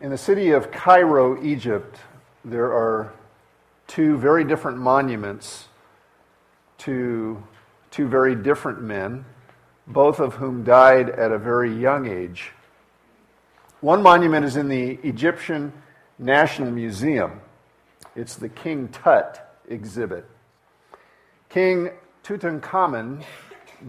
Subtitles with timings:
[0.00, 1.98] In the city of Cairo, Egypt,
[2.42, 3.12] there are
[3.86, 5.68] two very different monuments
[6.78, 7.42] to
[7.90, 9.26] two very different men,
[9.86, 12.52] both of whom died at a very young age.
[13.82, 15.70] One monument is in the Egyptian
[16.18, 17.38] National Museum.
[18.16, 20.24] It's the King Tut exhibit.
[21.50, 21.90] King
[22.24, 23.22] Tutankhamun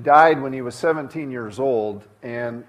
[0.03, 2.65] died when he was 17 years old, and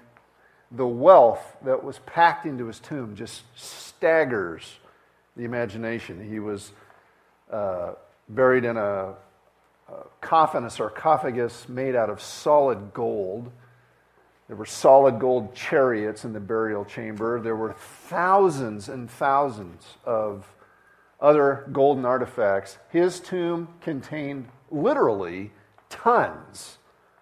[0.73, 4.77] the wealth that was packed into his tomb just staggers
[5.37, 6.27] the imagination.
[6.27, 6.71] He was
[7.51, 7.93] uh,
[8.29, 9.13] buried in a,
[9.87, 13.51] a coffin, a sarcophagus made out of solid gold.
[14.47, 17.39] There were solid gold chariots in the burial chamber.
[17.39, 20.45] There were thousands and thousands of
[21.21, 22.77] other golden artifacts.
[22.89, 25.51] His tomb contained literally
[25.89, 26.77] tons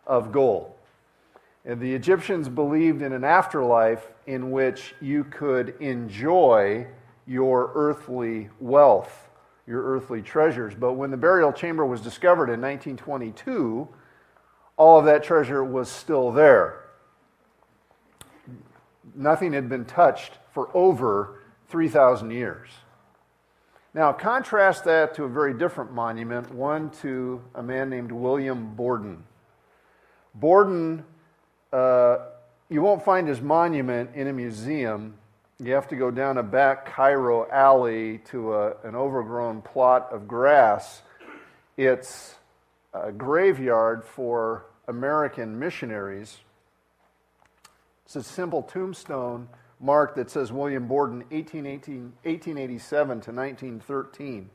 [0.08, 0.74] of gold.
[1.64, 6.88] And the Egyptians believed in an afterlife in which you could enjoy
[7.28, 9.30] your earthly wealth,
[9.68, 10.74] your earthly treasures.
[10.74, 13.88] But when the burial chamber was discovered in 1922,
[14.76, 16.86] all of that treasure was still there.
[19.14, 22.70] Nothing had been touched for over 3,000 years.
[23.94, 29.26] Now, contrast that to a very different monument, one to a man named William Borden.
[30.34, 31.04] Borden,
[31.72, 32.18] uh,
[32.70, 35.16] you won't find his monument in a museum.
[35.60, 40.28] You have to go down a back Cairo alley to a, an overgrown plot of
[40.28, 41.02] grass.
[41.78, 42.36] It's
[42.94, 46.38] a graveyard for American missionaries.
[48.06, 49.48] It's a simple tombstone
[49.80, 54.50] mark that says William Borden, 1887 to 1913.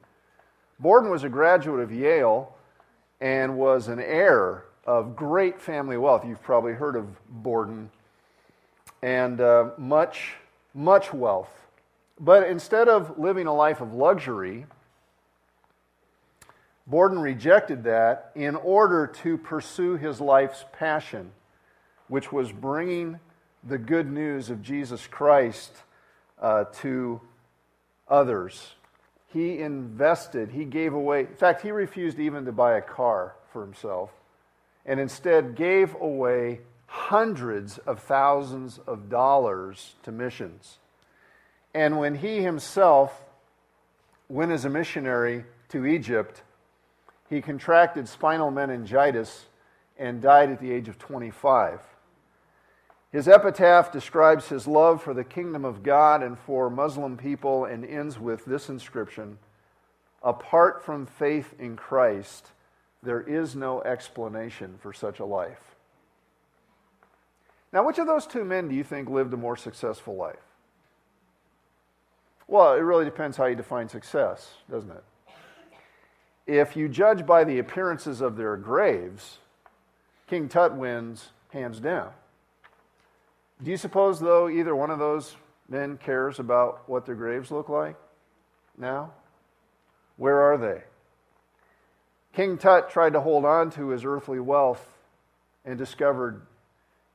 [0.78, 2.54] Borden was a graduate of Yale
[3.20, 6.24] and was an heir of great family wealth.
[6.24, 7.90] You've probably heard of Borden.
[9.02, 10.34] And uh, much,
[10.74, 11.50] much wealth.
[12.18, 14.66] But instead of living a life of luxury,
[16.86, 21.32] Borden rejected that in order to pursue his life's passion,
[22.08, 23.18] which was bringing
[23.64, 25.72] the good news of Jesus Christ
[26.40, 27.20] uh, to
[28.08, 28.74] others.
[29.32, 33.62] He invested, he gave away, in fact, he refused even to buy a car for
[33.62, 34.10] himself
[34.86, 40.78] and instead gave away hundreds of thousands of dollars to missions.
[41.74, 43.24] And when he himself
[44.28, 46.42] went as a missionary to Egypt,
[47.28, 49.46] he contracted spinal meningitis
[49.98, 51.80] and died at the age of 25.
[53.12, 57.84] His epitaph describes his love for the kingdom of God and for Muslim people and
[57.84, 59.38] ends with this inscription
[60.22, 62.50] Apart from faith in Christ,
[63.02, 65.76] there is no explanation for such a life.
[67.72, 70.36] Now, which of those two men do you think lived a more successful life?
[72.48, 75.04] Well, it really depends how you define success, doesn't it?
[76.46, 79.38] If you judge by the appearances of their graves,
[80.28, 82.12] King Tut wins hands down.
[83.62, 85.36] Do you suppose, though, either one of those
[85.68, 87.96] men cares about what their graves look like
[88.78, 89.12] now?
[90.16, 90.82] Where are they?
[92.36, 94.86] King Tut tried to hold on to his earthly wealth
[95.64, 96.42] and discovered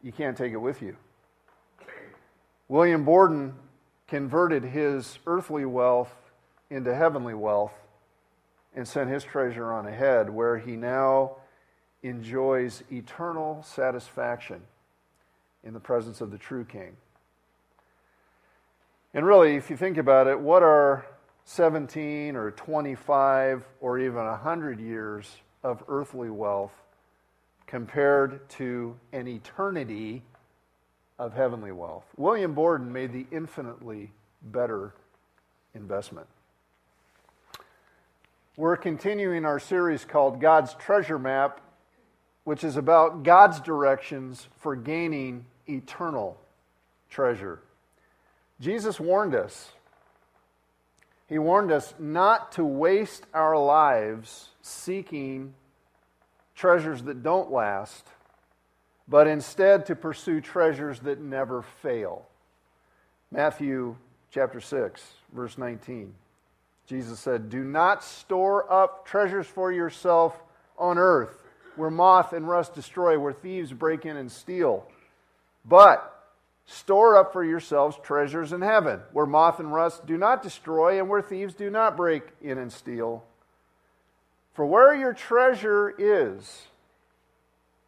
[0.02, 0.98] you can't take it with you.
[2.68, 3.54] William Borden
[4.08, 6.12] converted his earthly wealth
[6.72, 7.74] into heavenly wealth
[8.76, 11.36] and sent his treasure on ahead, where he now
[12.02, 14.64] enjoys eternal satisfaction
[15.64, 16.98] in the presence of the true king.
[19.14, 21.06] And really, if you think about it, what are
[21.46, 26.74] 17 or 25 or even 100 years of earthly wealth
[27.68, 30.22] compared to an eternity
[31.19, 32.06] of heavenly wealth?
[32.18, 34.94] William Borden made the infinitely better
[35.74, 36.28] investment.
[38.58, 41.62] We're continuing our series called God's Treasure Map,
[42.44, 46.40] which is about God's directions for gaining eternal
[47.09, 47.59] treasure.
[48.59, 49.72] Jesus warned us.
[51.32, 55.54] He warned us not to waste our lives seeking
[56.56, 58.06] treasures that don't last,
[59.08, 62.28] but instead to pursue treasures that never fail.
[63.32, 63.96] Matthew
[64.30, 65.02] chapter 6,
[65.34, 66.14] verse 19.
[66.86, 70.38] Jesus said, Do not store up treasures for yourself
[70.78, 71.48] on earth,
[71.78, 74.86] where moth and rust destroy, where thieves break in and steal
[75.66, 76.10] but
[76.72, 81.09] store up for yourselves treasures in heaven, where moth and rust do not destroy, and
[81.09, 83.23] where thieves do not break in and steal.
[84.53, 86.68] For where your treasure is,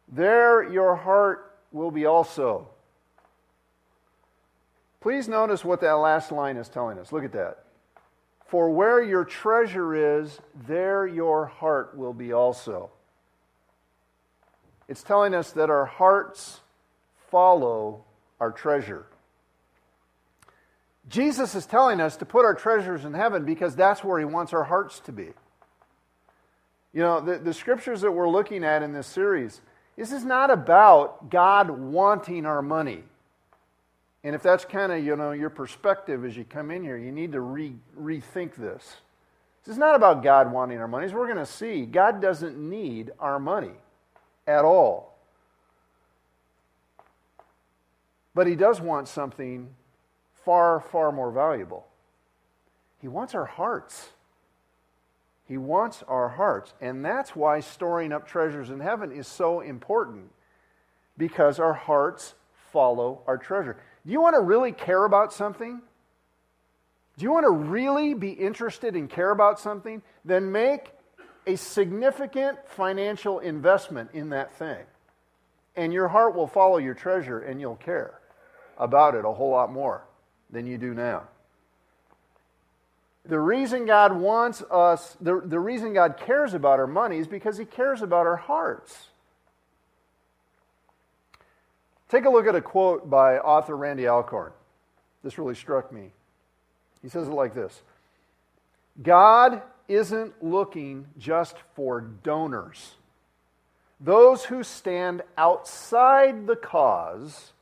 [0.08, 2.68] there your heart will be also.
[5.00, 7.12] Please notice what that last line is telling us.
[7.12, 7.64] Look at that.
[8.46, 12.90] For where your treasure is, there your heart will be also.
[14.88, 16.60] It's telling us that our hearts
[17.30, 18.04] follow
[18.44, 19.06] our treasure.
[21.08, 24.52] Jesus is telling us to put our treasures in heaven because that's where he wants
[24.52, 25.30] our hearts to be.
[26.92, 29.62] You know, the, the scriptures that we're looking at in this series,
[29.96, 33.02] this is not about God wanting our money.
[34.22, 37.12] And if that's kind of, you know, your perspective as you come in here, you
[37.12, 38.96] need to re- rethink this.
[39.64, 41.06] This is not about God wanting our money.
[41.06, 43.72] As we're going to see, God doesn't need our money
[44.46, 45.13] at all.
[48.34, 49.74] But he does want something
[50.44, 51.86] far, far more valuable.
[53.00, 54.08] He wants our hearts.
[55.46, 56.74] He wants our hearts.
[56.80, 60.30] And that's why storing up treasures in heaven is so important
[61.16, 62.34] because our hearts
[62.72, 63.76] follow our treasure.
[64.04, 65.80] Do you want to really care about something?
[67.16, 70.02] Do you want to really be interested and care about something?
[70.24, 70.90] Then make
[71.46, 74.82] a significant financial investment in that thing.
[75.76, 78.20] And your heart will follow your treasure and you'll care
[78.78, 80.02] about it a whole lot more
[80.50, 81.24] than you do now.
[83.26, 87.56] The reason God wants us, the, the reason God cares about our money is because
[87.56, 89.08] He cares about our hearts.
[92.10, 94.52] Take a look at a quote by author Randy Alcorn.
[95.22, 96.10] This really struck me.
[97.02, 97.82] He says it like this
[99.02, 102.94] God isn't looking just for donors,
[104.00, 107.53] those who stand outside the cause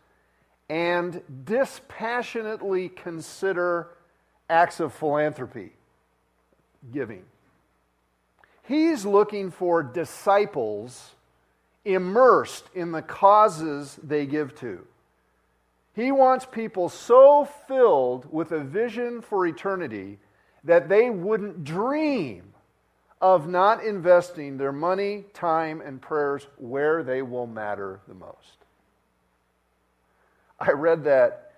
[0.68, 3.88] and dispassionately consider
[4.48, 5.72] acts of philanthropy,
[6.92, 7.24] giving.
[8.62, 11.14] He's looking for disciples
[11.84, 14.86] immersed in the causes they give to.
[15.94, 20.18] He wants people so filled with a vision for eternity
[20.64, 22.54] that they wouldn't dream
[23.20, 28.61] of not investing their money, time, and prayers where they will matter the most.
[30.62, 31.50] I read that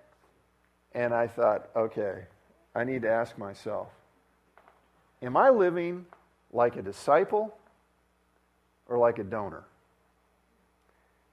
[0.93, 2.25] and I thought, okay,
[2.75, 3.89] I need to ask myself
[5.23, 6.07] Am I living
[6.53, 7.57] like a disciple
[8.89, 9.65] or like a donor?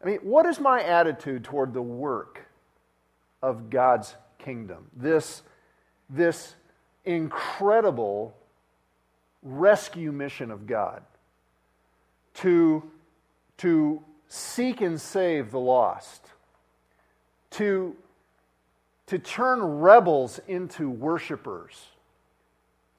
[0.01, 2.45] I mean, what is my attitude toward the work
[3.41, 4.87] of God's kingdom?
[4.95, 5.43] This,
[6.09, 6.55] this
[7.05, 8.35] incredible
[9.43, 11.03] rescue mission of God
[12.35, 12.83] to,
[13.57, 16.30] to seek and save the lost,
[17.51, 17.95] to,
[19.07, 21.87] to turn rebels into worshipers,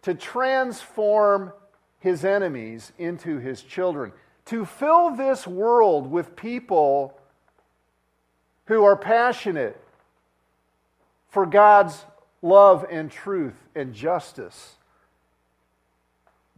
[0.03, 1.53] to transform
[1.99, 4.13] his enemies into his children,
[4.45, 7.19] to fill this world with people
[8.67, 9.81] who are passionate
[11.29, 12.05] for God's
[12.43, 14.77] love and truth and justice.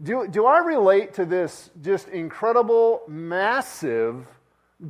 [0.02, 4.26] Do, do I relate to this just incredible, massive,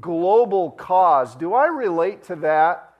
[0.00, 1.36] global cause?
[1.36, 2.94] Do I relate to that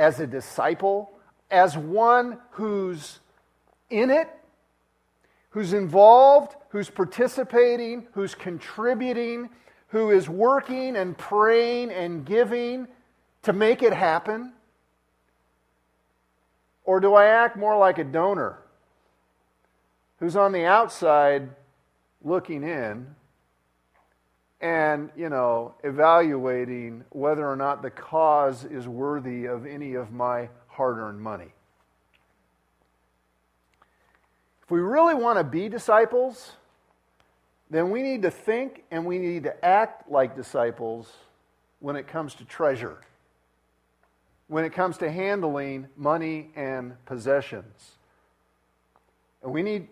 [0.00, 1.12] as a disciple,
[1.50, 3.20] as one who's
[3.90, 4.30] in it,
[5.50, 9.50] who's involved, who's participating, who's contributing,
[9.88, 12.88] who is working and praying and giving
[13.42, 14.54] to make it happen?
[16.84, 18.58] Or do I act more like a donor
[20.18, 21.50] who's on the outside
[22.24, 23.14] looking in
[24.60, 30.48] and, you know, evaluating whether or not the cause is worthy of any of my
[30.68, 31.52] hard earned money?
[34.62, 36.52] If we really want to be disciples,
[37.70, 41.10] then we need to think and we need to act like disciples
[41.80, 42.98] when it comes to treasure
[44.50, 47.92] when it comes to handling money and possessions.
[49.44, 49.86] And we need,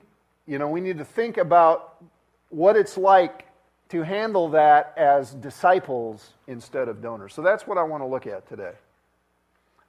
[0.49, 2.03] you know, we need to think about
[2.51, 3.47] what it's like
[3.91, 7.35] to handle that as disciples instead of donors.
[7.35, 8.73] So that's what I want to look at today.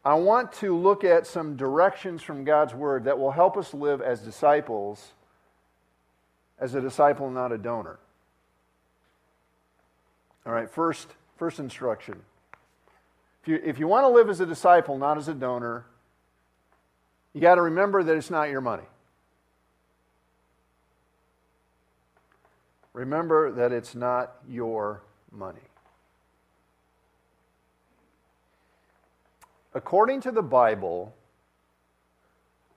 [0.05, 4.01] I want to look at some directions from God's Word that will help us live
[4.01, 5.11] as disciples,
[6.57, 7.99] as a disciple, not a donor.
[10.45, 12.21] All right, first, first instruction
[13.41, 15.85] if you, if you want to live as a disciple, not as a donor,
[17.33, 18.83] you got to remember that it's not your money.
[22.93, 25.59] Remember that it's not your money.
[29.73, 31.13] According to the Bible,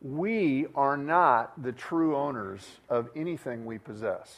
[0.03, 4.37] we are not the true owners of anything we possess.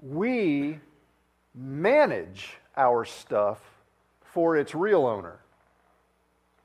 [0.00, 0.78] We
[1.54, 3.60] manage our stuff
[4.22, 5.38] for its real owner.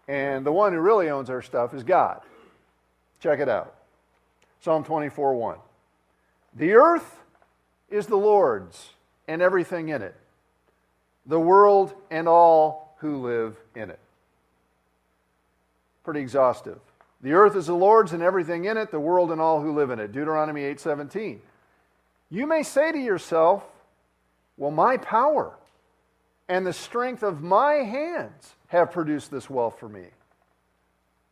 [0.08, 2.22] And the one who really owns our stuff is God.
[3.20, 3.76] Check it out
[4.62, 5.58] Psalm 24 1.
[6.56, 7.25] The earth
[7.90, 8.94] is the Lord's
[9.28, 10.16] and everything in it,
[11.26, 14.00] the world and all who live in it.
[16.04, 16.80] Pretty exhaustive.
[17.22, 19.90] The earth is the Lord's and everything in it, the world and all who live
[19.90, 20.12] in it.
[20.12, 21.40] Deuteronomy 8:17.
[22.30, 23.64] You may say to yourself,
[24.58, 25.54] well, my power
[26.48, 30.06] and the strength of my hands have produced this wealth for me.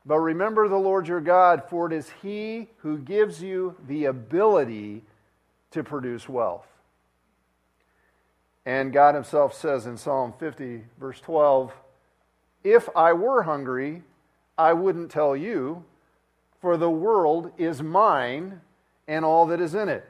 [0.05, 5.03] But remember the Lord your God, for it is He who gives you the ability
[5.73, 6.67] to produce wealth.
[8.65, 11.73] And God Himself says in Psalm 50, verse 12,
[12.63, 14.03] If I were hungry,
[14.57, 15.83] I wouldn't tell you,
[16.61, 18.61] for the world is mine
[19.07, 20.05] and all that is in it.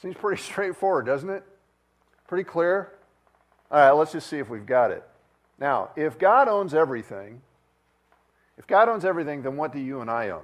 [0.00, 1.44] Seems pretty straightforward, doesn't it?
[2.26, 2.92] Pretty clear?
[3.70, 5.06] All right, let's just see if we've got it.
[5.58, 7.42] Now, if God owns everything,
[8.56, 10.42] if God owns everything, then what do you and I own?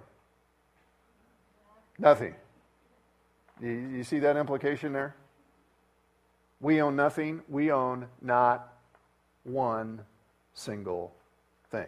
[1.98, 2.34] Nothing.
[3.60, 5.14] You, you see that implication there?
[6.60, 7.42] We own nothing.
[7.48, 8.72] We own not
[9.44, 10.02] one
[10.54, 11.14] single
[11.70, 11.86] thing.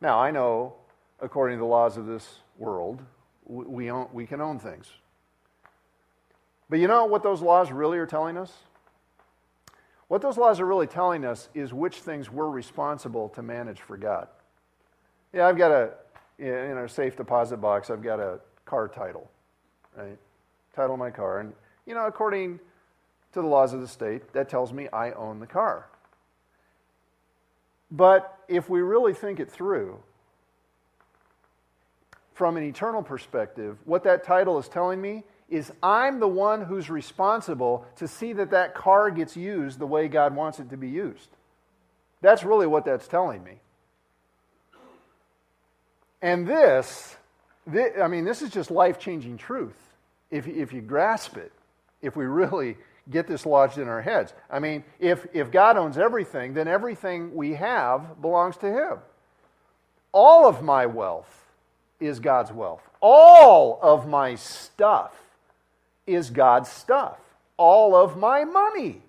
[0.00, 0.74] Now, I know,
[1.20, 3.02] according to the laws of this world,
[3.46, 4.90] we, own, we can own things.
[6.70, 8.52] But you know what those laws really are telling us?
[10.08, 13.96] What those laws are really telling us is which things we're responsible to manage for
[13.96, 14.28] God.
[15.32, 15.90] Yeah, I've got a,
[16.38, 19.30] in our safe deposit box, I've got a car title,
[19.96, 20.18] right?
[20.74, 21.40] Title my car.
[21.40, 21.52] And,
[21.86, 22.58] you know, according
[23.32, 25.86] to the laws of the state, that tells me I own the car.
[27.90, 29.98] But if we really think it through,
[32.32, 36.90] from an eternal perspective, what that title is telling me is I'm the one who's
[36.90, 40.88] responsible to see that that car gets used the way God wants it to be
[40.88, 41.28] used.
[42.20, 43.60] That's really what that's telling me.
[46.22, 47.16] And this,
[47.66, 49.76] this I mean, this is just life changing truth
[50.30, 51.52] if, if you grasp it,
[52.02, 52.76] if we really
[53.10, 54.32] get this lodged in our heads.
[54.50, 58.98] I mean, if, if God owns everything, then everything we have belongs to Him.
[60.12, 61.44] All of my wealth
[62.00, 62.82] is God's wealth.
[63.00, 65.14] All of my stuff
[66.06, 67.18] is God's stuff.
[67.56, 69.02] All of my money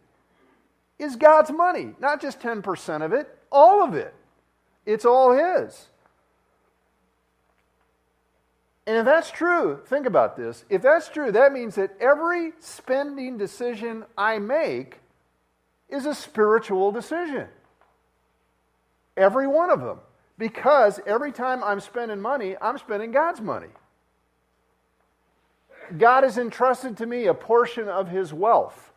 [1.00, 1.94] is God's money.
[2.00, 4.14] Not just 10% of it, all of it.
[4.86, 5.88] It's all His.
[8.88, 10.64] And if that's true, think about this.
[10.70, 15.00] If that's true, that means that every spending decision I make
[15.90, 17.48] is a spiritual decision.
[19.18, 20.00] Every one of them.
[20.38, 23.70] Because every time I'm spending money, I'm spending God's money.
[25.98, 28.92] God has entrusted to me a portion of his wealth.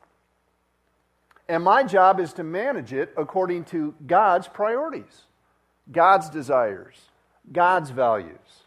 [1.49, 5.23] And my job is to manage it according to God's priorities,
[5.91, 6.97] God's desires,
[7.51, 8.65] God's values.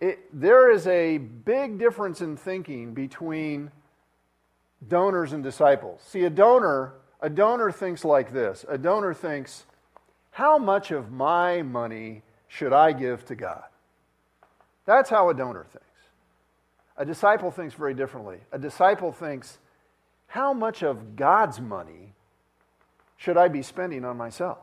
[0.00, 3.70] It, there is a big difference in thinking between
[4.88, 6.00] donors and disciples.
[6.06, 8.64] See, a donor, a donor thinks like this.
[8.68, 9.66] A donor thinks,
[10.30, 13.64] how much of my money should I give to God?
[14.86, 15.86] That's how a donor thinks.
[16.96, 18.38] A disciple thinks very differently.
[18.52, 19.58] A disciple thinks,
[20.28, 22.14] how much of God's money
[23.16, 24.58] should I be spending on myself?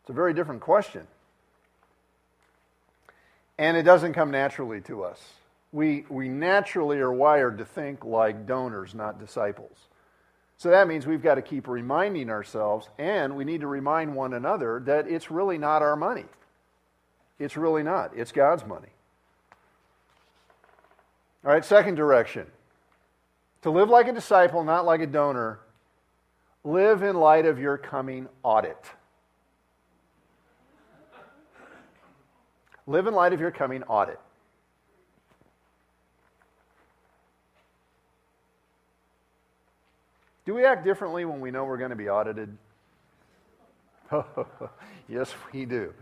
[0.00, 1.06] It's a very different question.
[3.58, 5.20] And it doesn't come naturally to us.
[5.72, 9.76] We, we naturally are wired to think like donors, not disciples.
[10.56, 14.34] So that means we've got to keep reminding ourselves, and we need to remind one
[14.34, 16.24] another that it's really not our money.
[17.38, 18.16] It's really not.
[18.16, 18.88] It's God's money.
[21.44, 22.46] All right, second direction.
[23.62, 25.60] To live like a disciple, not like a donor,
[26.64, 28.84] live in light of your coming audit.
[32.88, 34.18] Live in light of your coming audit.
[40.46, 42.56] Do we act differently when we know we're going to be audited?
[45.06, 45.92] yes, we do.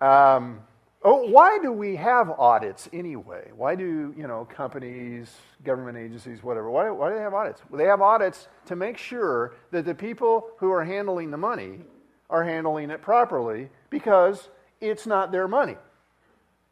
[0.00, 0.58] Um,
[1.04, 3.52] oh, why do we have audits anyway?
[3.54, 5.32] Why do you know companies,
[5.64, 6.68] government agencies, whatever?
[6.68, 7.62] Why, why do they have audits?
[7.70, 11.82] Well, they have audits to make sure that the people who are handling the money
[12.28, 14.48] are handling it properly because
[14.80, 15.76] it's not their money,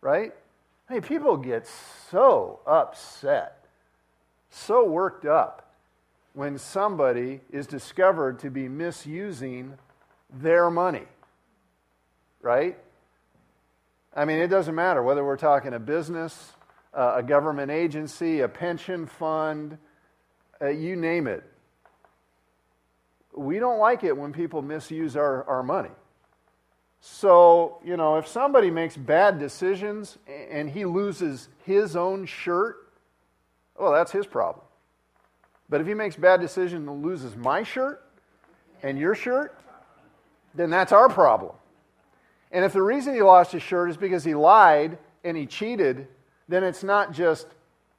[0.00, 0.32] right?
[0.88, 1.68] Hey, people get
[2.10, 3.64] so upset,
[4.50, 5.74] so worked up
[6.32, 9.74] when somebody is discovered to be misusing
[10.32, 11.04] their money,
[12.40, 12.78] right?
[14.14, 16.52] I mean, it doesn't matter whether we're talking a business,
[16.94, 19.78] uh, a government agency, a pension fund,
[20.60, 21.44] uh, you name it.
[23.36, 25.90] We don't like it when people misuse our, our money.
[27.00, 30.18] So, you know, if somebody makes bad decisions
[30.50, 32.92] and he loses his own shirt,
[33.78, 34.64] well, that's his problem.
[35.68, 38.02] But if he makes bad decisions and loses my shirt
[38.82, 39.56] and your shirt,
[40.54, 41.52] then that's our problem.
[42.50, 46.08] And if the reason he lost his shirt is because he lied and he cheated,
[46.48, 47.46] then it's not just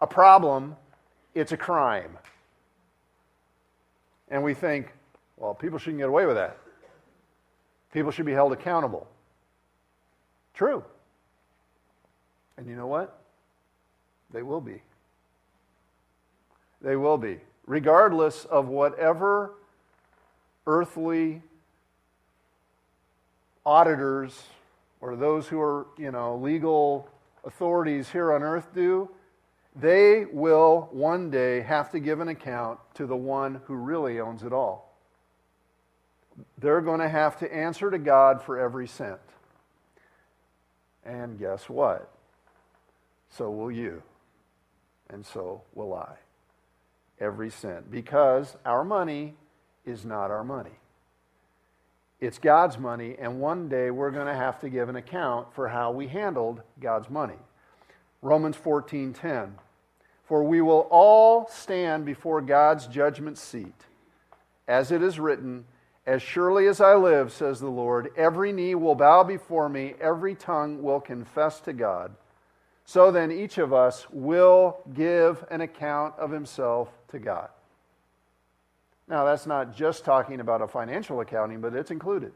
[0.01, 0.75] a problem,
[1.35, 2.17] it's a crime.
[4.29, 4.91] And we think,
[5.37, 6.57] well, people shouldn't get away with that.
[7.93, 9.07] People should be held accountable.
[10.53, 10.83] True.
[12.57, 13.19] And you know what?
[14.31, 14.81] They will be.
[16.81, 17.39] They will be.
[17.65, 19.53] Regardless of whatever
[20.67, 21.41] earthly
[23.65, 24.43] auditors
[25.01, 27.07] or those who are, you know, legal
[27.45, 29.09] authorities here on earth do,
[29.75, 34.43] they will one day have to give an account to the one who really owns
[34.43, 34.88] it all.
[36.57, 39.19] They're going to have to answer to God for every cent.
[41.05, 42.09] And guess what?
[43.29, 44.03] So will you.
[45.09, 46.15] And so will I.
[47.19, 47.91] Every cent.
[47.91, 49.35] Because our money
[49.85, 50.79] is not our money.
[52.19, 55.69] It's God's money, and one day we're going to have to give an account for
[55.69, 57.39] how we handled God's money.
[58.21, 59.53] Romans 14:10
[60.25, 63.85] For we will all stand before God's judgment seat.
[64.67, 65.65] As it is written,
[66.09, 70.33] as surely as I live, says the Lord, every knee will bow before me, every
[70.33, 72.15] tongue will confess to God.
[72.83, 77.49] So then each of us will give an account of himself to God.
[79.07, 82.31] Now, that's not just talking about a financial accounting, but it's included.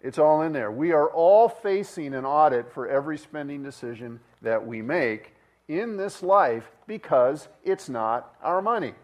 [0.00, 0.72] It's all in there.
[0.72, 5.36] We are all facing an audit for every spending decision that we make
[5.68, 8.94] in this life because it's not our money.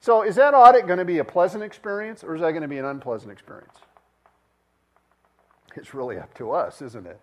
[0.00, 2.68] So, is that audit going to be a pleasant experience or is that going to
[2.68, 3.74] be an unpleasant experience?
[5.76, 7.20] It's really up to us, isn't it?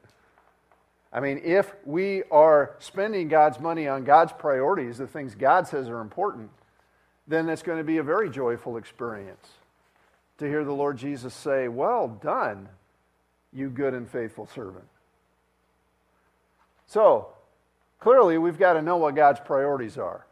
[1.12, 5.90] I mean, if we are spending God's money on God's priorities, the things God says
[5.90, 6.52] are important,
[7.28, 9.48] then it's going to be a very joyful experience
[10.38, 12.70] to hear the Lord Jesus say, Well done,
[13.52, 14.86] you good and faithful servant.
[16.86, 17.30] So,
[18.00, 20.27] clearly, we've got to know what God's priorities are.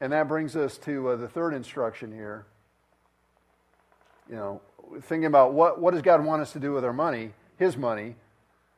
[0.00, 2.46] And that brings us to uh, the third instruction here.
[4.28, 4.60] You know,
[5.02, 8.16] thinking about what, what does God want us to do with our money, His money.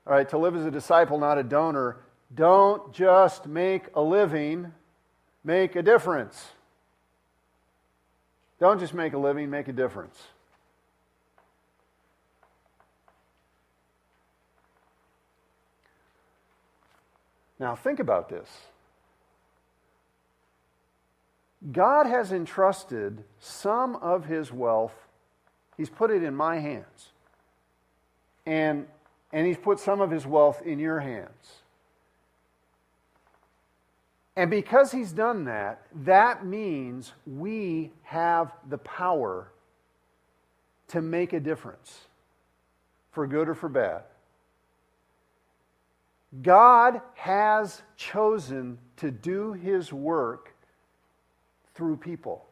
[0.06, 1.96] All right, to live as a disciple, not a donor.
[2.34, 4.72] Don't just make a living,
[5.44, 6.46] make a difference.
[8.60, 10.18] Don't just make a living, make a difference.
[17.58, 18.48] Now, think about this.
[21.72, 24.94] God has entrusted some of his wealth,
[25.76, 27.10] he's put it in my hands.
[28.46, 28.86] And,
[29.32, 31.62] and he's put some of his wealth in your hands.
[34.36, 39.50] And because he's done that, that means we have the power
[40.88, 41.98] to make a difference,
[43.10, 44.02] for good or for bad.
[46.40, 50.54] God has chosen to do his work
[51.78, 52.44] through people.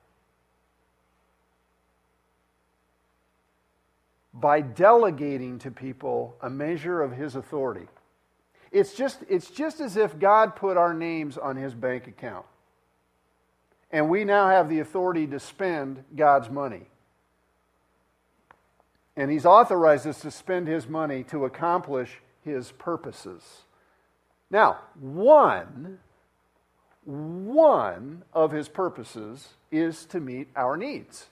[4.32, 7.88] By delegating to people a measure of his authority.
[8.70, 12.46] It's just, it's just as if God put our names on his bank account.
[13.90, 16.86] And we now have the authority to spend God's money.
[19.16, 23.42] And he's authorized us to spend his money to accomplish his purposes.
[24.50, 25.98] Now, one
[27.06, 31.26] one of his purposes is to meet our needs.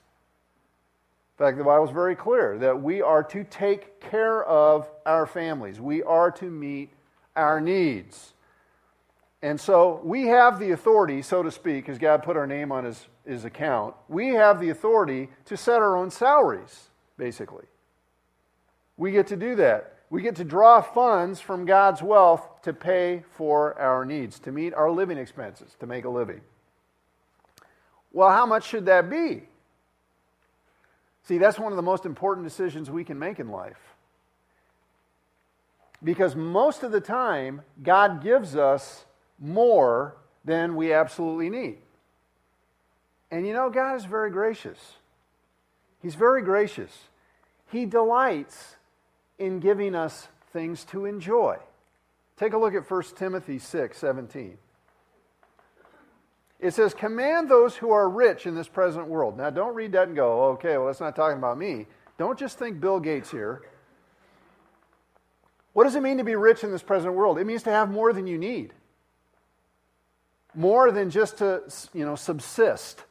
[1.37, 5.25] In fact, the Bible is very clear that we are to take care of our
[5.25, 6.91] families, we are to meet
[7.35, 8.33] our needs.
[9.41, 12.85] And so we have the authority, so to speak, as God put our name on
[12.85, 17.65] his, his account, we have the authority to set our own salaries, basically.
[18.97, 19.94] We get to do that.
[20.09, 24.73] We get to draw funds from God's wealth to pay for our needs, to meet
[24.73, 26.41] our living expenses, to make a living.
[28.13, 29.43] Well, how much should that be?
[31.23, 33.95] See, that's one of the most important decisions we can make in life.
[36.03, 39.05] Because most of the time, God gives us
[39.39, 40.15] more
[40.45, 41.79] than we absolutely need.
[43.31, 44.77] And you know, God is very gracious.
[46.01, 46.91] He's very gracious.
[47.71, 48.75] He delights
[49.37, 51.57] in giving us things to enjoy.
[52.37, 54.57] Take a look at 1 Timothy 6 17.
[56.59, 59.37] It says, Command those who are rich in this present world.
[59.37, 61.85] Now, don't read that and go, okay, well, that's not talking about me.
[62.17, 63.61] Don't just think Bill Gates here.
[65.73, 67.37] What does it mean to be rich in this present world?
[67.37, 68.73] It means to have more than you need,
[70.53, 73.03] more than just to, you know, subsist.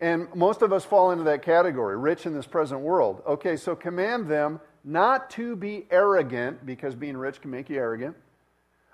[0.00, 3.22] And most of us fall into that category, rich in this present world.
[3.26, 8.16] Okay, so command them not to be arrogant, because being rich can make you arrogant,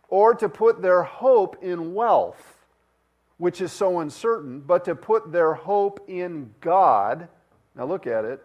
[0.08, 2.58] or to put their hope in wealth,
[3.36, 7.28] which is so uncertain, but to put their hope in God.
[7.76, 8.42] Now look at it.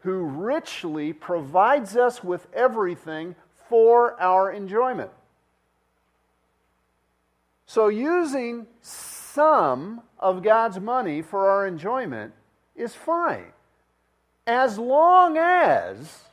[0.00, 3.36] Who richly provides us with everything
[3.68, 5.10] for our enjoyment.
[7.66, 8.66] So, using
[9.34, 12.32] some of God's money for our enjoyment
[12.76, 13.52] is fine.
[14.46, 16.24] As long as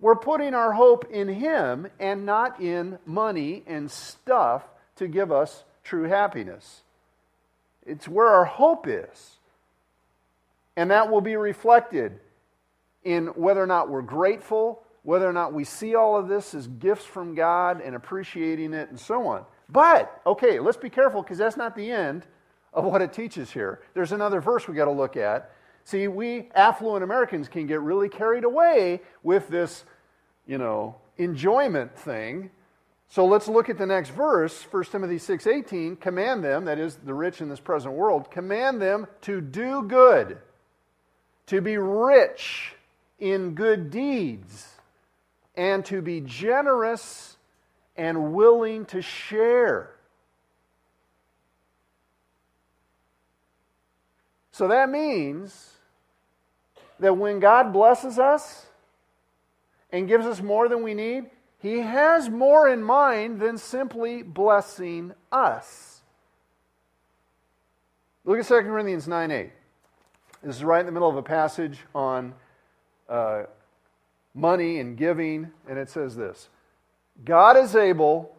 [0.00, 4.62] we're putting our hope in Him and not in money and stuff
[4.96, 6.82] to give us true happiness.
[7.86, 9.38] It's where our hope is.
[10.76, 12.20] And that will be reflected
[13.02, 16.66] in whether or not we're grateful, whether or not we see all of this as
[16.66, 19.44] gifts from God and appreciating it, and so on.
[19.68, 22.26] But, okay, let's be careful because that's not the end
[22.72, 23.80] of what it teaches here.
[23.94, 25.50] There's another verse we got to look at
[25.88, 29.86] See, we affluent Americans can get really carried away with this,
[30.46, 32.50] you know, enjoyment thing.
[33.08, 37.14] So let's look at the next verse, 1 Timothy 6:18, command them, that is the
[37.14, 40.36] rich in this present world, command them to do good,
[41.46, 42.74] to be rich
[43.18, 44.68] in good deeds,
[45.54, 47.37] and to be generous
[47.98, 49.90] and willing to share.
[54.52, 55.74] So that means
[57.00, 58.66] that when God blesses us
[59.90, 61.26] and gives us more than we need,
[61.58, 66.02] He has more in mind than simply blessing us.
[68.24, 69.50] Look at 2 Corinthians 9 8.
[70.42, 72.34] This is right in the middle of a passage on
[73.08, 73.44] uh,
[74.34, 76.48] money and giving, and it says this
[77.24, 78.34] God is able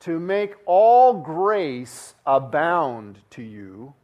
[0.00, 3.94] to make all grace abound to you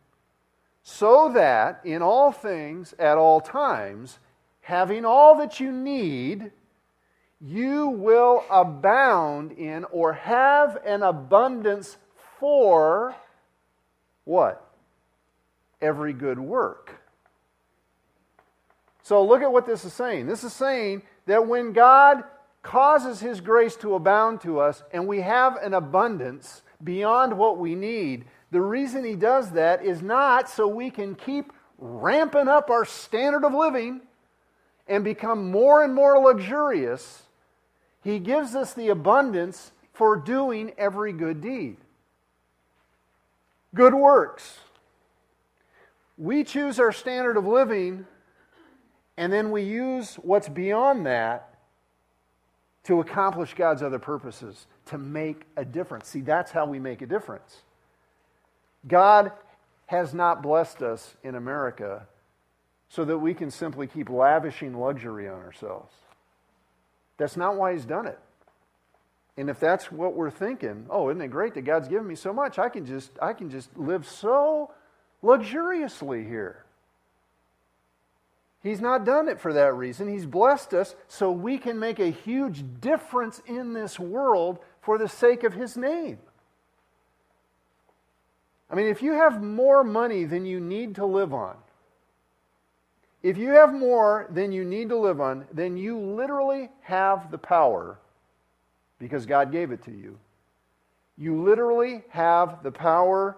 [0.83, 4.19] so that in all things, at all times,
[4.61, 6.51] having all that you need,
[7.41, 11.97] you will abound in or have an abundance
[12.39, 13.15] for
[14.25, 14.67] what?
[15.81, 17.01] Every good work.
[19.03, 20.27] So look at what this is saying.
[20.27, 22.25] This is saying that when God
[22.65, 27.75] causes His grace to abound to us and we have an abundance beyond what we
[27.75, 32.85] need, the reason he does that is not so we can keep ramping up our
[32.85, 34.01] standard of living
[34.87, 37.23] and become more and more luxurious.
[38.03, 41.79] He gives us the abundance for doing every good deed.
[43.75, 44.59] Good works.
[46.17, 48.07] We choose our standard of living,
[49.17, 51.54] and then we use what's beyond that
[52.85, 56.09] to accomplish God's other purposes, to make a difference.
[56.09, 57.63] See, that's how we make a difference.
[58.87, 59.33] God
[59.87, 62.07] has not blessed us in America
[62.89, 65.93] so that we can simply keep lavishing luxury on ourselves.
[67.17, 68.19] That's not why He's done it.
[69.37, 72.33] And if that's what we're thinking, oh, isn't it great that God's given me so
[72.33, 72.59] much?
[72.59, 74.71] I can just, I can just live so
[75.23, 76.64] luxuriously here.
[78.65, 80.09] He's not done it for that reason.
[80.09, 85.07] He's blessed us so we can make a huge difference in this world for the
[85.09, 86.19] sake of His name.
[88.71, 91.57] I mean, if you have more money than you need to live on,
[93.23, 97.39] if you have more than you need to live on, then you literally have the
[97.39, 97.99] power
[98.99, 100.19] because God gave it to you.
[101.19, 103.37] You literally have the power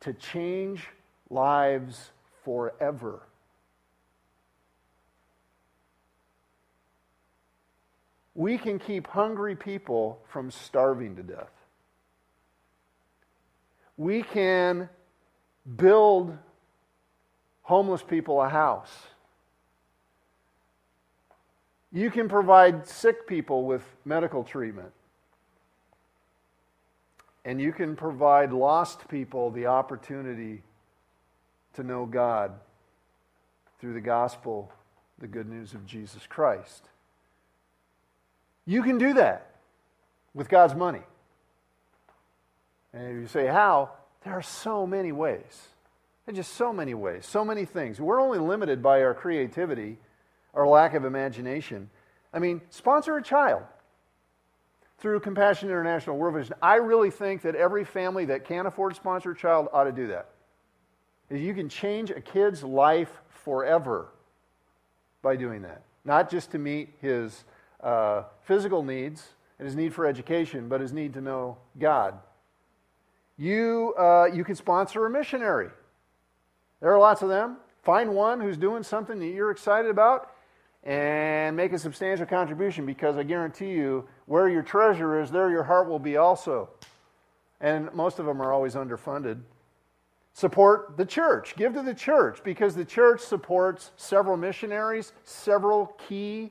[0.00, 0.86] to change
[1.30, 2.10] lives
[2.44, 3.25] forever.
[8.36, 11.50] We can keep hungry people from starving to death
[13.96, 14.88] we can
[15.76, 16.36] build
[17.62, 18.92] homeless people a house.
[21.92, 24.92] You can provide sick people with medical treatment.
[27.44, 30.62] And you can provide lost people the opportunity
[31.74, 32.52] to know God
[33.80, 34.70] through the gospel,
[35.18, 36.88] the good news of Jesus Christ.
[38.66, 39.54] You can do that
[40.34, 41.02] with God's money.
[42.92, 43.90] And if you say, how?
[44.24, 45.68] There are so many ways.
[46.24, 48.00] There's just so many ways, so many things.
[48.00, 49.98] We're only limited by our creativity,
[50.52, 51.90] our lack of imagination.
[52.34, 53.62] I mean, sponsor a child.
[54.98, 56.54] through Compassion International World Vision.
[56.62, 59.92] I really think that every family that can afford to sponsor a child ought to
[59.92, 60.28] do that.
[61.30, 63.10] You can change a kid's life
[63.44, 64.08] forever
[65.22, 65.82] by doing that.
[66.04, 67.44] Not just to meet his
[67.86, 72.18] uh, physical needs and his need for education, but his need to know God.
[73.38, 75.68] You, uh, you can sponsor a missionary.
[76.80, 77.58] There are lots of them.
[77.82, 80.32] Find one who's doing something that you're excited about
[80.82, 85.62] and make a substantial contribution because I guarantee you, where your treasure is, there your
[85.62, 86.68] heart will be also.
[87.60, 89.40] And most of them are always underfunded.
[90.32, 91.54] Support the church.
[91.56, 96.50] Give to the church because the church supports several missionaries, several key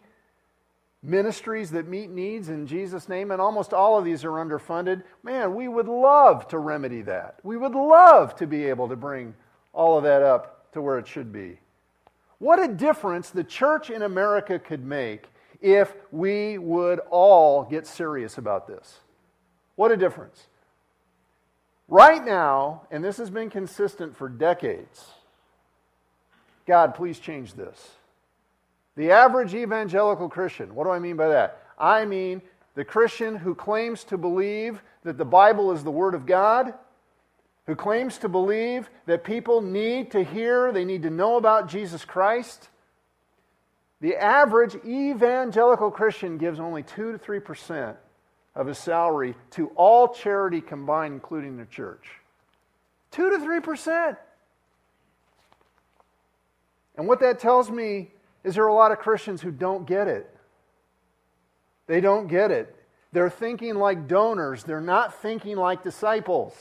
[1.05, 5.03] ministries that meet needs in Jesus' name, and almost all of these are underfunded.
[5.23, 7.39] Man, we would love to remedy that.
[7.43, 9.33] We would love to be able to bring
[9.73, 11.59] all of that up to where it should be.
[12.39, 15.25] What a difference the church in America could make
[15.61, 18.99] if we would all get serious about this.
[19.75, 20.47] What a difference.
[21.87, 25.05] Right now, and this has been consistent for decades,
[26.65, 27.91] God, please change this.
[28.95, 31.63] The average evangelical Christian, what do I mean by that?
[31.77, 32.41] I mean
[32.75, 36.73] the Christian who claims to believe that the Bible is the Word of God
[37.67, 42.05] who claims to believe that people need to hear, they need to know about Jesus
[42.05, 42.69] Christ,
[44.01, 47.95] the average evangelical Christian gives only 2 to 3%
[48.53, 52.07] of his salary to all charity combined, including the church.
[53.11, 54.17] 2 to 3%.
[56.97, 58.11] And what that tells me
[58.45, 60.29] is there a lot of Christians who don't get it.
[61.87, 62.73] They don't get it.
[63.11, 66.55] They're thinking like donors, they're not thinking like disciples.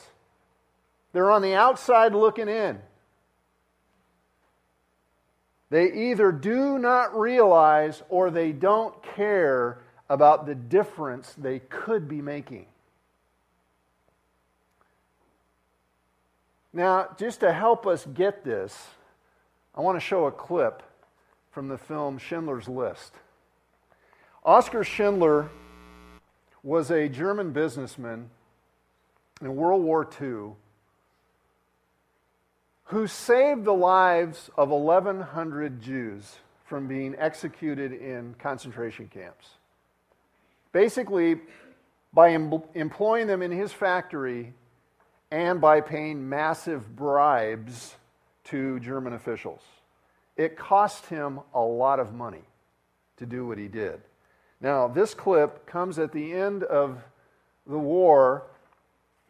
[1.12, 2.80] They're on the outside looking in.
[5.70, 12.22] They either do not realize or they don't care about the difference they could be
[12.22, 12.66] making.
[16.72, 18.88] Now, just to help us get this,
[19.74, 20.82] I want to show a clip
[21.54, 23.12] from the film Schindler's List.
[24.44, 25.48] Oskar Schindler
[26.64, 28.28] was a German businessman
[29.40, 30.56] in World War II
[32.86, 39.50] who saved the lives of 1,100 Jews from being executed in concentration camps.
[40.72, 41.36] Basically,
[42.12, 44.52] by em- employing them in his factory
[45.30, 47.94] and by paying massive bribes
[48.44, 49.60] to German officials.
[50.36, 52.42] It cost him a lot of money
[53.18, 54.00] to do what he did.
[54.60, 57.04] Now, this clip comes at the end of
[57.66, 58.44] the war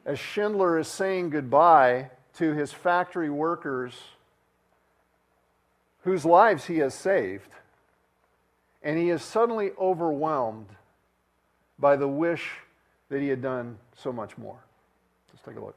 [0.07, 3.95] as Schindler is saying goodbye to his factory workers
[6.03, 7.49] whose lives he has saved,
[8.83, 10.69] and he is suddenly overwhelmed
[11.79, 12.51] by the wish
[13.09, 14.59] that he had done so much more.
[15.33, 15.77] Let's take a look.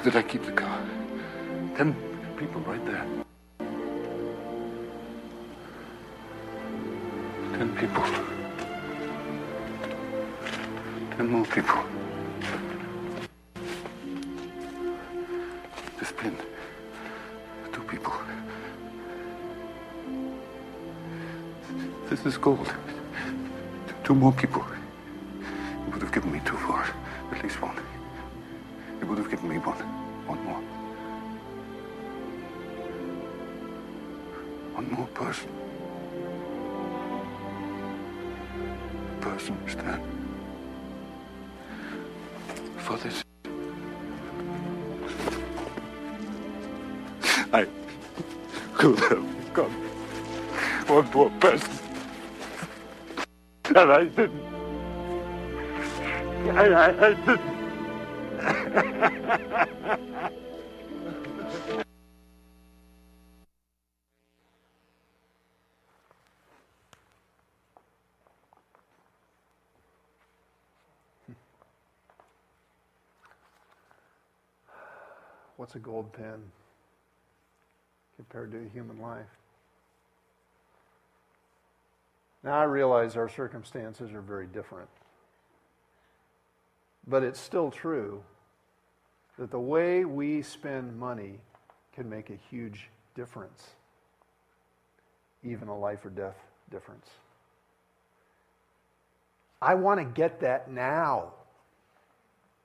[0.00, 0.80] Why did I keep the car?
[1.76, 1.94] Ten
[2.38, 3.06] people right there.
[7.52, 8.04] Ten people.
[11.18, 11.82] Ten more people.
[15.98, 16.34] This pin.
[17.70, 18.14] Two people.
[22.08, 22.72] This is gold.
[24.02, 24.64] Two more people.
[25.84, 26.86] You would have given me two for.
[27.32, 27.76] At least one.
[29.10, 29.76] Would have given me one.
[30.28, 30.60] One more.
[34.72, 35.50] one more person.
[39.20, 40.00] Person Stern
[42.78, 43.24] for this.
[47.52, 47.66] I
[48.74, 49.72] could have become
[50.86, 51.72] one more person.
[53.74, 54.40] And I didn't.
[56.46, 57.49] And I, I didn't.
[75.56, 76.40] What's a gold pen
[78.16, 79.26] compared to a human life?
[82.44, 84.88] Now, I realize our circumstances are very different.
[87.06, 88.22] But it's still true
[89.40, 91.40] that the way we spend money
[91.94, 93.68] can make a huge difference,
[95.42, 96.36] even a life or death
[96.70, 97.06] difference.
[99.62, 101.32] I want to get that now.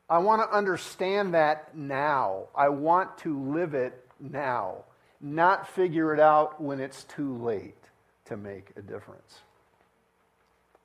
[0.09, 2.47] I want to understand that now.
[2.53, 4.83] I want to live it now,
[5.21, 7.77] not figure it out when it's too late
[8.25, 9.39] to make a difference.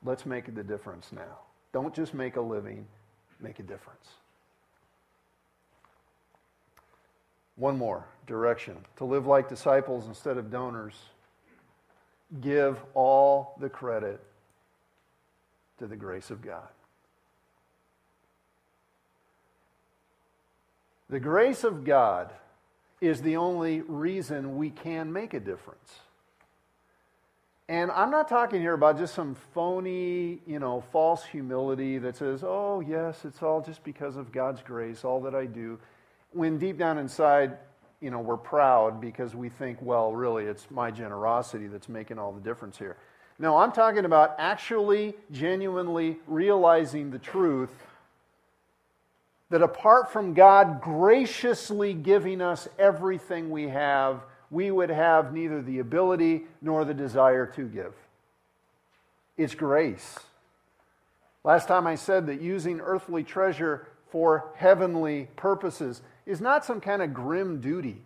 [0.05, 1.39] Let's make the difference now.
[1.73, 2.87] Don't just make a living,
[3.41, 4.07] make a difference.
[7.61, 10.95] One more direction to live like disciples instead of donors.
[12.41, 14.19] Give all the credit
[15.77, 16.67] to the grace of God.
[21.11, 22.33] The grace of God
[22.99, 25.99] is the only reason we can make a difference.
[27.69, 32.43] And I'm not talking here about just some phony, you know, false humility that says,
[32.43, 35.77] oh, yes, it's all just because of God's grace, all that I do.
[36.33, 37.57] When deep down inside,
[37.99, 42.31] you know, we're proud because we think, well, really, it's my generosity that's making all
[42.31, 42.97] the difference here.
[43.37, 47.71] No, I'm talking about actually, genuinely realizing the truth
[49.49, 55.79] that apart from God graciously giving us everything we have, we would have neither the
[55.79, 57.93] ability nor the desire to give.
[59.37, 60.19] It's grace.
[61.43, 67.01] Last time I said that using earthly treasure for heavenly purposes is not some kind
[67.01, 68.01] of grim duty.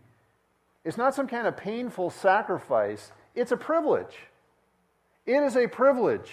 [0.84, 3.12] It's not some kind of painful sacrifice.
[3.34, 4.15] It's a privilege.
[5.25, 6.32] It is a privilege.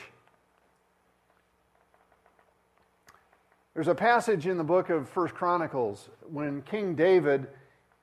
[3.75, 7.47] There's a passage in the book of First Chronicles when King David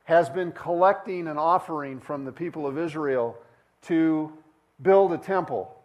[0.06, 3.38] has been collecting an offering from the people of Israel
[3.84, 4.34] to
[4.82, 5.76] build a temple.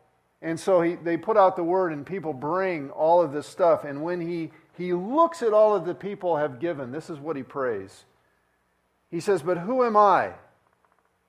[0.41, 3.85] And so he, they put out the word, and people bring all of this stuff.
[3.85, 7.37] And when he, he looks at all of the people have given, this is what
[7.37, 8.05] he prays.
[9.11, 10.33] He says, But who am I?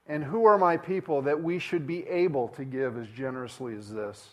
[0.08, 3.91] And who are my people that we should be able to give as generously as
[3.91, 4.29] this?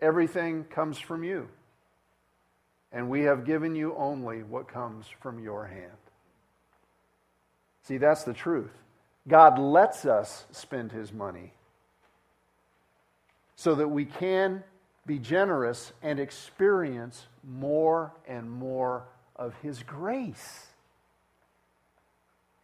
[0.00, 1.48] Everything comes from you
[2.92, 5.92] and we have given you only what comes from your hand.
[7.82, 8.72] See, that's the truth.
[9.26, 11.52] God lets us spend his money
[13.56, 14.62] so that we can
[15.08, 20.66] be generous and experience more and more of his grace.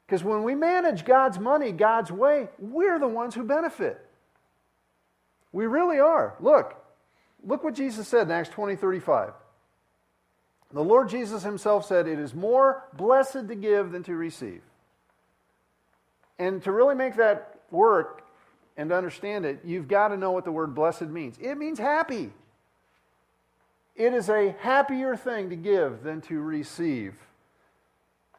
[0.06, 3.98] Because when we manage God's money God's way, we're the ones who benefit.
[5.50, 6.36] We really are.
[6.38, 6.76] Look,
[7.42, 9.32] look what Jesus said in Acts 20 35.
[10.72, 14.60] The Lord Jesus himself said, It is more blessed to give than to receive.
[16.38, 18.23] And to really make that work
[18.76, 21.38] and to understand it, you've got to know what the word blessed means.
[21.40, 22.32] It means happy.
[23.94, 27.14] It is a happier thing to give than to receive.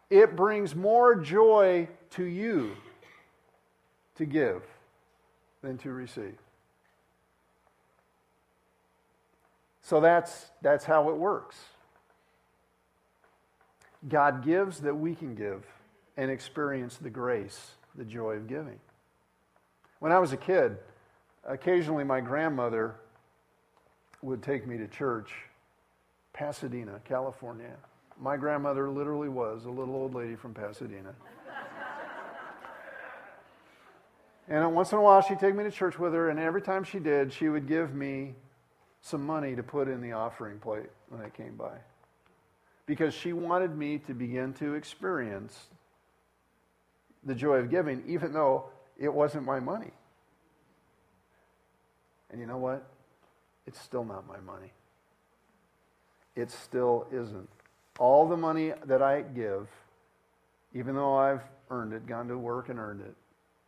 [0.09, 2.75] It brings more joy to you
[4.15, 4.63] to give
[5.61, 6.37] than to receive.
[9.81, 11.57] So that's, that's how it works.
[14.07, 15.63] God gives that we can give
[16.17, 18.79] and experience the grace, the joy of giving.
[19.99, 20.77] When I was a kid,
[21.47, 22.95] occasionally my grandmother
[24.21, 25.31] would take me to church,
[26.33, 27.75] Pasadena, California.
[28.19, 31.13] My grandmother literally was a little old lady from Pasadena.
[34.47, 36.83] and once in a while, she'd take me to church with her, and every time
[36.83, 38.35] she did, she would give me
[39.01, 41.77] some money to put in the offering plate when I came by
[42.85, 45.67] because she wanted me to begin to experience
[47.23, 48.65] the joy of giving, even though
[48.97, 49.91] it wasn't my money.
[52.31, 52.85] And you know what?
[53.67, 54.71] It's still not my money.
[56.35, 57.49] It still isn't.
[57.97, 59.67] All the money that I give,
[60.73, 63.15] even though I've earned it, gone to work and earned it,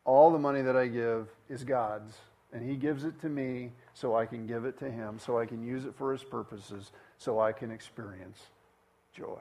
[0.04, 2.14] all the money that I give is God's,
[2.52, 5.46] and He gives it to me so I can give it to Him, so I
[5.46, 8.40] can use it for His purposes, so I can experience
[9.14, 9.40] joy.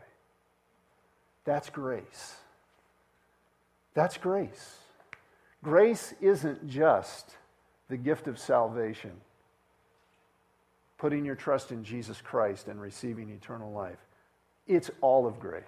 [1.45, 2.37] That's grace.
[3.95, 4.76] That's grace.
[5.67, 7.35] Grace isn't just
[7.89, 9.11] the gift of salvation,
[10.97, 13.99] putting your trust in Jesus Christ and receiving eternal life.
[14.69, 15.64] It's all of grace.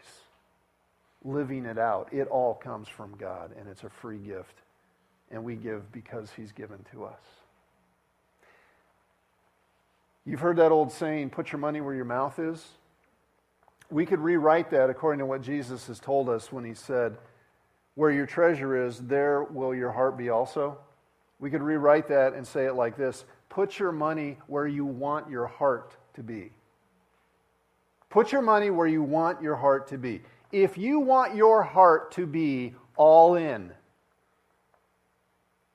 [1.25, 2.13] Living it out.
[2.13, 4.55] It all comes from God, and it's a free gift.
[5.33, 7.23] And we give because He's given to us.
[10.25, 12.65] You've heard that old saying, put your money where your mouth is.
[13.91, 17.17] We could rewrite that according to what Jesus has told us when He said,
[17.99, 20.79] Where your treasure is, there will your heart be also.
[21.41, 25.29] We could rewrite that and say it like this Put your money where you want
[25.29, 26.53] your heart to be.
[28.09, 30.23] Put your money where you want your heart to be.
[30.53, 33.73] If you want your heart to be all in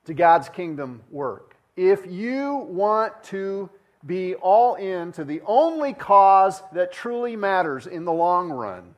[0.06, 3.68] to God's kingdom work, if you want to
[4.06, 8.94] be all in to the only cause that truly matters in the long run,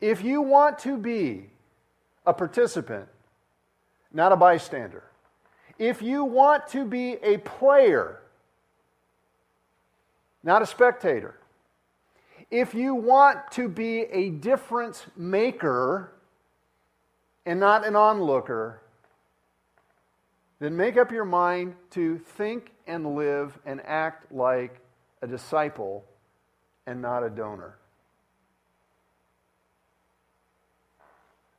[0.00, 1.50] if you want to be
[2.26, 3.08] a participant,
[4.12, 5.04] not a bystander,
[5.78, 8.20] if you want to be a player,
[10.42, 11.36] not a spectator,
[12.50, 16.12] if you want to be a difference maker
[17.44, 18.80] and not an onlooker,
[20.60, 24.80] then make up your mind to think and live and act like
[25.22, 26.04] a disciple
[26.86, 27.77] and not a donor.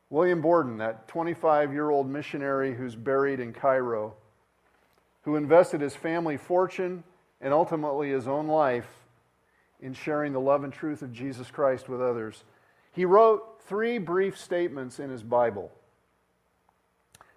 [0.09, 4.15] William Borden, that 25 year old missionary who's buried in Cairo,
[5.21, 7.03] who invested his family fortune
[7.41, 8.89] and ultimately his own life
[9.81, 12.43] in sharing the love and truth of Jesus Christ with others.
[12.91, 15.71] He wrote three brief statements in his Bible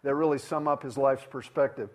[0.02, 1.90] that really sum up his life's perspective.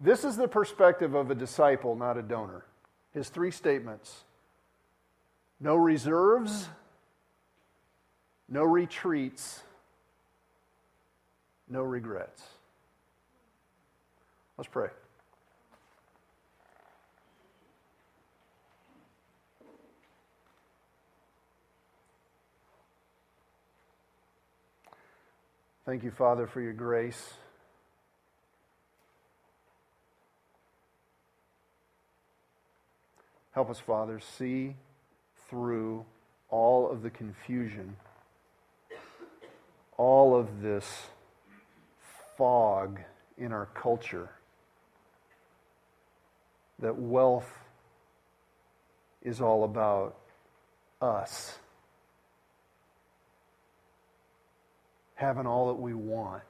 [0.00, 2.64] This is the perspective of a disciple, not a donor.
[3.12, 4.24] His three statements
[5.60, 6.68] no reserves,
[8.48, 9.62] no retreats,
[11.72, 12.42] no regrets.
[14.58, 14.88] Let's pray.
[25.86, 27.32] Thank you, Father, for your grace.
[33.52, 34.76] Help us, Father, see
[35.48, 36.04] through
[36.50, 37.96] all of the confusion,
[39.96, 40.86] all of this
[42.42, 42.98] fog
[43.38, 44.28] in our culture
[46.80, 47.48] that wealth
[49.22, 50.16] is all about
[51.00, 51.56] us
[55.14, 56.42] having all that we want.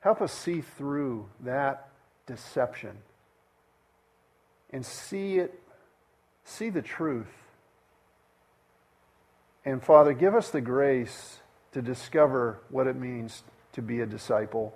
[0.00, 1.88] Help us see through that
[2.26, 2.98] deception
[4.68, 5.58] and see it,
[6.44, 7.32] see the truth.
[9.64, 11.38] And Father, give us the grace
[11.72, 13.42] to discover what it means
[13.72, 14.74] to be a disciple,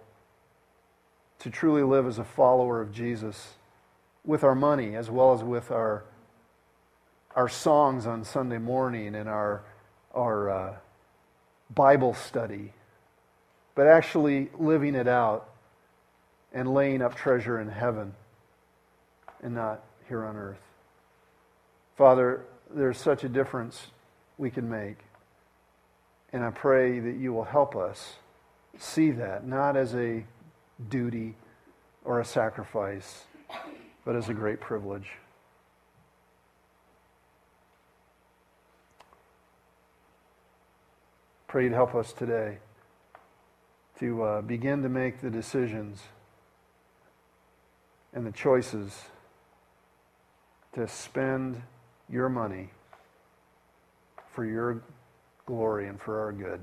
[1.40, 3.54] to truly live as a follower of Jesus
[4.24, 6.04] with our money as well as with our,
[7.34, 9.62] our songs on Sunday morning and our,
[10.14, 10.76] our uh,
[11.74, 12.72] Bible study,
[13.74, 15.48] but actually living it out
[16.52, 18.14] and laying up treasure in heaven
[19.42, 20.60] and not here on earth.
[21.96, 23.88] Father, there's such a difference
[24.38, 24.98] we can make.
[26.32, 28.16] And I pray that you will help us
[28.78, 30.24] see that, not as a
[30.88, 31.34] duty
[32.04, 33.24] or a sacrifice,
[34.04, 35.10] but as a great privilege.
[41.48, 42.58] Pray you'd help us today
[43.98, 46.02] to uh, begin to make the decisions
[48.12, 49.04] and the choices
[50.74, 51.62] to spend
[52.08, 52.68] your money
[54.32, 54.82] for your
[55.46, 56.62] glory and for our good.